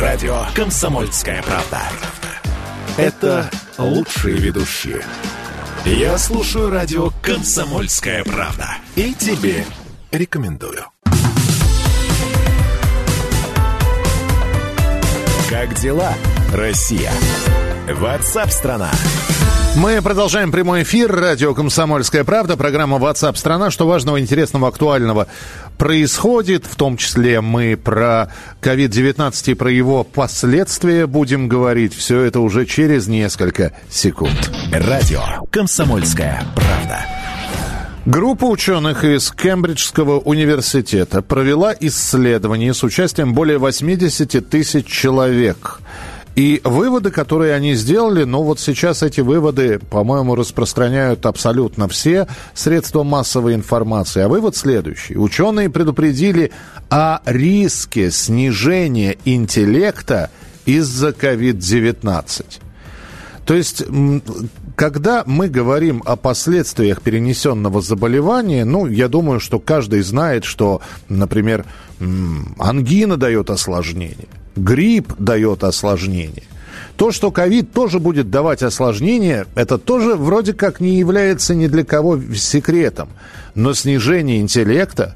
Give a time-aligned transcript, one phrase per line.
[0.00, 1.82] Радио «Комсомольская правда».
[2.96, 5.02] Это лучшие ведущие.
[5.84, 8.76] Я слушаю радио «Комсомольская правда».
[8.94, 9.64] И тебе
[10.12, 10.84] рекомендую.
[15.50, 16.12] Как дела,
[16.52, 17.10] Россия?
[17.88, 18.92] Ватсап-страна!
[19.80, 21.12] Мы продолжаем прямой эфир.
[21.14, 22.56] Радио «Комсомольская правда».
[22.56, 25.28] Программа WhatsApp страна Что важного, интересного, актуального
[25.76, 26.66] происходит?
[26.66, 28.28] В том числе мы про
[28.60, 31.94] COVID-19 и про его последствия будем говорить.
[31.94, 34.50] Все это уже через несколько секунд.
[34.72, 35.22] Радио
[35.52, 36.98] «Комсомольская правда».
[38.04, 45.78] Группа ученых из Кембриджского университета провела исследование с участием более 80 тысяч человек–
[46.38, 53.02] и выводы, которые они сделали, ну вот сейчас эти выводы, по-моему, распространяют абсолютно все средства
[53.02, 54.22] массовой информации.
[54.22, 55.16] А вывод следующий.
[55.16, 56.52] Ученые предупредили
[56.90, 60.30] о риске снижения интеллекта
[60.64, 62.44] из-за COVID-19.
[63.44, 63.82] То есть,
[64.76, 71.64] когда мы говорим о последствиях перенесенного заболевания, ну, я думаю, что каждый знает, что, например,
[72.60, 74.28] ангина дает осложнение
[74.58, 76.44] грипп дает осложнение.
[76.96, 81.84] То, что ковид тоже будет давать осложнения, это тоже вроде как не является ни для
[81.84, 83.10] кого секретом.
[83.54, 85.14] Но снижение интеллекта,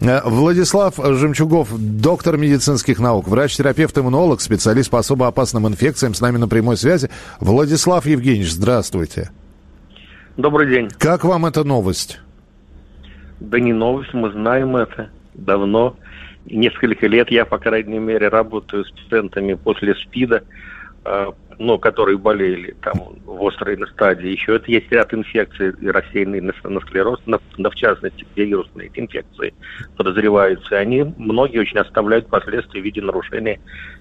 [0.00, 6.36] э, Владислав Жемчугов, доктор медицинских наук, врач-терапевт, иммунолог, специалист по особо опасным инфекциям, с нами
[6.36, 7.08] на прямой связи.
[7.40, 9.30] Владислав Евгеньевич, здравствуйте.
[10.36, 10.90] Добрый день.
[10.98, 12.20] Как вам эта новость?
[13.40, 15.96] Да не новость, мы знаем это давно
[16.46, 20.42] несколько лет я, по крайней мере, работаю с пациентами после СПИДа,
[21.04, 21.26] э,
[21.58, 24.30] ну, которые болели там в острой стадии.
[24.30, 26.80] Еще это есть ряд инфекций, рассеянный на, на
[27.56, 29.54] на, в частности, вирусные инфекции
[29.96, 30.76] подозреваются.
[30.76, 33.60] Они, многие очень оставляют последствия в виде нарушения,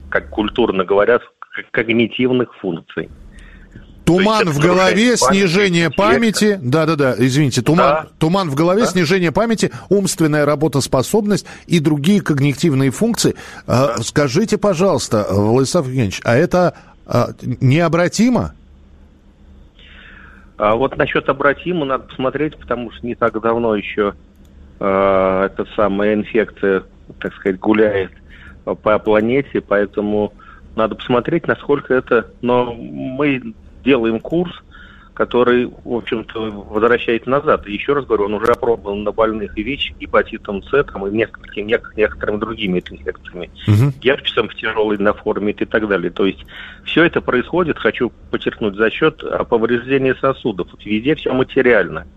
[0.10, 1.24] как культурно говорят,
[1.72, 3.10] когнитивных функций.
[4.06, 6.60] Туман в голове, снижение памяти.
[6.62, 8.08] Да-да-да, извините, туман, да.
[8.20, 8.88] туман в голове, да.
[8.88, 13.36] снижение памяти, умственная работоспособность и другие когнитивные функции.
[13.66, 14.04] А, да.
[14.04, 16.76] Скажите, пожалуйста, Владислав Евгеньевич, а это
[17.06, 18.54] а, необратимо?
[20.58, 24.14] А вот насчет обратимо надо посмотреть, потому что не так давно еще
[24.80, 26.84] э, эта самая инфекция,
[27.20, 28.12] так сказать, гуляет
[28.64, 30.34] по планете, поэтому
[30.76, 32.28] надо посмотреть, насколько это...
[32.42, 34.54] Но мы делаем курс,
[35.14, 37.68] который, в общем-то, возвращает назад.
[37.68, 41.12] И еще раз говорю, он уже опробован на больных и ВИЧ, гепатитом С, там, и
[41.12, 43.94] несколькими, некоторыми другими инфекциями, угу.
[44.02, 46.10] герпесом в тяжелой на форме и так далее.
[46.10, 46.44] То есть
[46.84, 50.68] все это происходит, хочу подчеркнуть, за счет повреждения сосудов.
[50.84, 52.08] Везде все материально.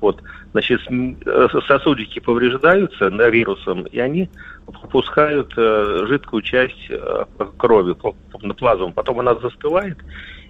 [0.00, 0.20] Вот,
[0.52, 4.28] значит, э, сосудики повреждаются на вирусом, и они
[4.66, 7.24] пропускают э, жидкую часть э,
[7.56, 7.94] крови
[8.42, 8.92] на плазму.
[8.92, 9.96] Потом она застывает,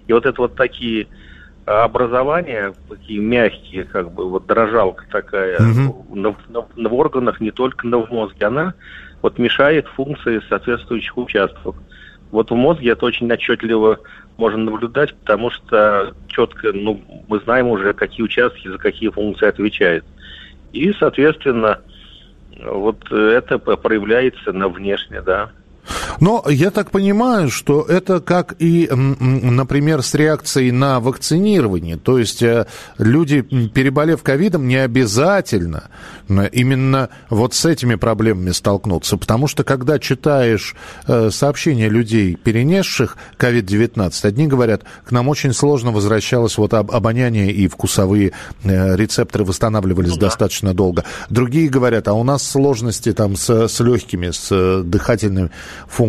[0.07, 1.07] и вот это вот такие
[1.65, 6.15] образования, такие мягкие, как бы вот дрожалка такая угу.
[6.15, 8.73] на, на, на, в органах, не только на в мозге, она
[9.21, 11.75] вот мешает функции соответствующих участков.
[12.31, 13.99] Вот в мозге это очень отчетливо
[14.37, 20.05] можно наблюдать, потому что четко, ну, мы знаем уже, какие участки за какие функции отвечают.
[20.73, 21.79] И, соответственно,
[22.63, 25.51] вот это проявляется на внешне, да.
[26.19, 31.97] Но я так понимаю, что это как и, например, с реакцией на вакцинирование.
[31.97, 32.67] То есть э,
[32.97, 35.89] люди, переболев ковидом, не обязательно
[36.27, 39.17] именно вот с этими проблемами столкнуться.
[39.17, 40.75] Потому что когда читаешь
[41.07, 47.67] э, сообщения людей, перенесших ковид-19, одни говорят, к нам очень сложно возвращалось вот обоняние и
[47.67, 48.31] вкусовые
[48.63, 50.27] э, рецепторы восстанавливались ну, да.
[50.27, 51.03] достаточно долго.
[51.29, 55.51] Другие говорят, а у нас сложности там с, с легкими, с дыхательными
[55.87, 56.04] функциями.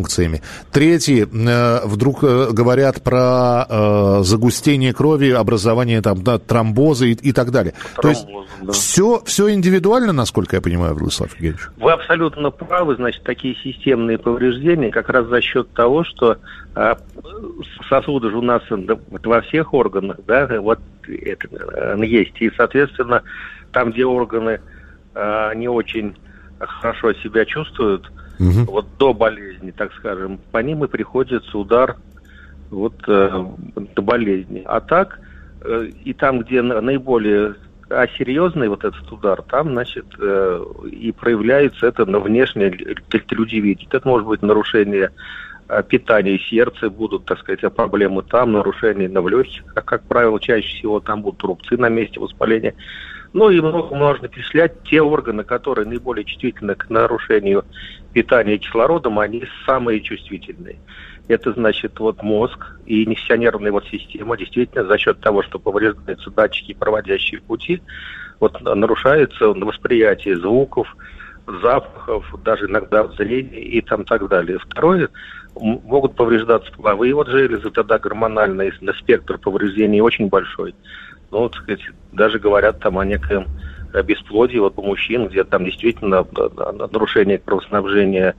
[0.72, 7.32] Третьи э, вдруг э, говорят про э, загустение крови, образование там, да, тромбоза и, и
[7.32, 7.74] так далее.
[7.96, 8.26] Тромбоз, То есть
[8.62, 8.72] да.
[8.72, 11.68] все, все индивидуально, насколько я понимаю, Владислав Евгеньевич?
[11.76, 12.96] Вы абсолютно правы.
[12.96, 16.38] Значит, такие системные повреждения как раз за счет того, что
[16.74, 16.94] э,
[17.88, 20.78] сосуды же у нас во всех органах, да, вот
[21.08, 22.34] это есть.
[22.40, 23.22] И, соответственно,
[23.72, 24.60] там, где органы
[25.14, 26.16] э, не очень
[26.58, 28.72] хорошо себя чувствуют, угу.
[28.72, 31.96] вот до болезни, так скажем, по ним и приходится удар
[32.70, 33.44] вот э,
[33.94, 34.62] до болезни.
[34.64, 35.20] А так,
[35.62, 37.54] э, и там, где наиболее
[37.88, 42.70] а серьезный вот этот удар, там, значит, э, и проявляется это на внешне,
[43.32, 43.94] люди видят.
[43.94, 45.10] Это может быть нарушение
[45.68, 50.40] э, питания сердца, будут, так сказать, проблемы там, нарушения на в легких, как, как правило,
[50.40, 52.74] чаще всего там будут рубцы на месте воспаления.
[53.36, 57.66] Ну и много можно перечислять те органы, которые наиболее чувствительны к нарушению
[58.14, 60.78] питания кислородом, они самые чувствительные.
[61.28, 65.58] Это значит вот мозг и не вся нервная вот система действительно за счет того, что
[65.58, 67.82] повреждаются датчики, проводящие пути,
[68.40, 70.96] вот нарушается восприятие звуков,
[71.60, 74.58] запахов, даже иногда зрения и там так далее.
[74.58, 75.10] Второе,
[75.54, 80.74] могут повреждаться половые вот железы, тогда гормональный спектр повреждений очень большой.
[81.36, 83.46] Ну, вот, сказать, даже говорят там о неком
[84.06, 86.26] бесплодии вот у мужчин, где там действительно
[86.90, 88.34] нарушение кровоснабжения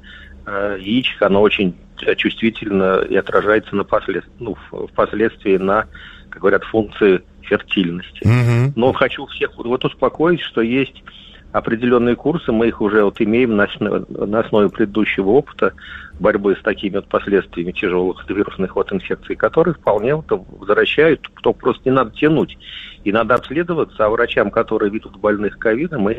[0.48, 1.76] э, яичек, оно очень
[2.18, 4.26] чувствительно и отражается на послед...
[4.40, 5.86] ну, впоследствии на,
[6.32, 8.24] как говорят, функции фертильности.
[8.26, 8.74] Mm-hmm.
[8.76, 11.04] Но хочу всех вот успокоить, что есть
[11.52, 15.74] определенные курсы, мы их уже вот имеем на, на основе предыдущего опыта
[16.20, 21.82] борьбы с такими вот последствиями тяжелых вирусных вот инфекций, которые вполне вот возвращают, то просто
[21.86, 22.58] не надо тянуть.
[23.08, 26.14] И надо обследоваться, а врачам, которые ведут больных ковидом, и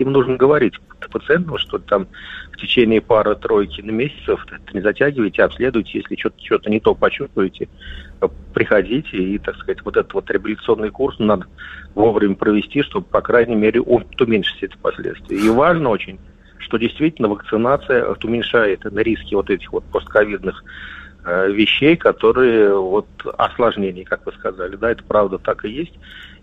[0.00, 0.74] им нужно говорить
[1.12, 2.08] пациентам, что там
[2.50, 7.68] в течение пары-тройки месяцев не затягивайте, обследуйте, если что-то что не то почувствуете,
[8.52, 11.46] приходите, и, так сказать, вот этот вот реабилитационный курс надо
[11.94, 15.36] вовремя провести, чтобы, по крайней мере, уменьшить эти последствия.
[15.36, 16.18] И важно очень,
[16.58, 20.64] что действительно вакцинация уменьшает риски вот этих вот постковидных
[21.24, 23.06] вещей, которые вот
[23.38, 25.94] осложнений, как вы сказали, да, это правда так и есть.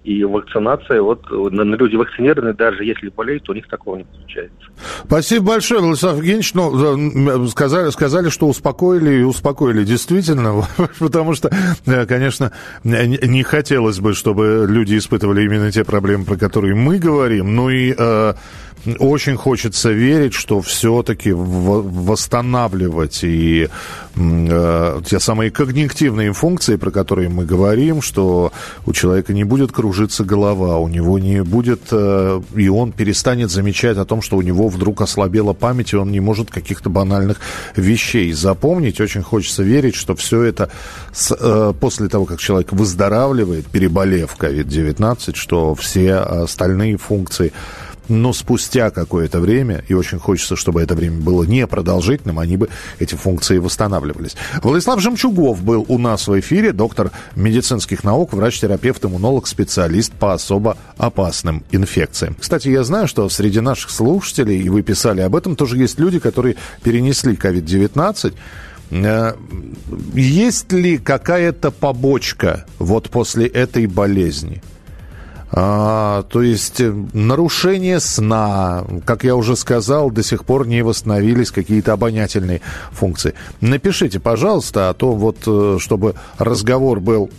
[0.04, 4.57] И вакцинация, вот люди вакцинированы, даже если болеют, у них такого не получается.
[5.06, 6.56] Спасибо большое, Владислав Евгеньевич.
[6.56, 9.83] Ну, сказали, сказали, что успокоили и успокоили.
[9.83, 10.63] Действительно,
[11.00, 11.51] потому что,
[11.86, 12.51] э, конечно,
[12.84, 17.56] не хотелось бы, чтобы люди испытывали именно те проблемы, про которые мы говорим.
[17.56, 18.34] Ну и э,
[19.00, 23.69] очень хочется верить, что все-таки восстанавливать и
[24.16, 28.51] э, те самые когнитивные функции, про которые мы говорим, что
[28.86, 33.98] у человека не будет кружиться голова, у него не будет, э, и он перестанет замечать
[33.98, 37.38] о том, что у него вдруг ослабела память, и он не может каких-то банальных
[37.75, 39.00] вещей запомнить.
[39.00, 40.72] Очень хочется верить, что все это
[41.13, 47.54] с, э, после того, как человек выздоравливает, переболев COVID-19, что все остальные функции
[48.07, 52.69] но спустя какое-то время, и очень хочется, чтобы это время было не продолжительным, они бы,
[53.00, 54.36] эти функции восстанавливались.
[54.62, 60.77] Владислав Жемчугов был у нас в эфире, доктор медицинских наук, врач-терапевт, иммунолог, специалист по особо
[60.98, 62.36] опасным инфекциям.
[62.39, 66.19] Кстати, я знаю, что среди наших слушателей, и вы писали об этом, тоже есть люди,
[66.19, 68.33] которые перенесли COVID-19,
[68.92, 69.33] э,
[70.13, 74.62] есть ли какая-то побочка вот после этой болезни?
[75.53, 81.51] А, то есть э, нарушение сна, как я уже сказал, до сих пор не восстановились
[81.51, 82.62] какие-то обонятельные
[82.92, 83.33] функции.
[83.59, 87.30] Напишите, пожалуйста, а то вот, э, чтобы разговор был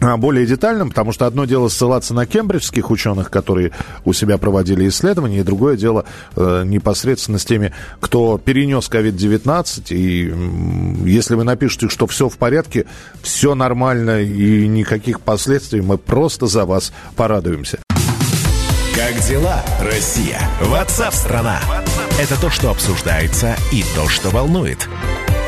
[0.00, 3.72] более детальным, потому что одно дело ссылаться на кембриджских ученых, которые
[4.04, 6.04] у себя проводили исследования, и другое дело
[6.36, 9.94] э, непосредственно с теми, кто перенес COVID-19.
[9.94, 12.86] И э, если вы напишете, что все в порядке,
[13.22, 17.78] все нормально и никаких последствий, мы просто за вас порадуемся.
[18.94, 20.40] Как дела, Россия?
[20.60, 21.60] Ватсап-страна!
[22.20, 24.88] Это то, что обсуждается и то, что волнует.